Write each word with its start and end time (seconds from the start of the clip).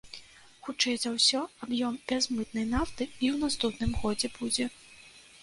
Хутчэй 0.67 0.95
за 1.03 1.11
ўсё, 1.17 1.41
аб'ём 1.67 1.99
бязмытнай 2.13 2.65
нафты 2.73 3.07
і 3.11 3.25
ў 3.33 3.35
наступным 3.45 3.95
годзе 4.01 4.27
будзе. 4.41 4.65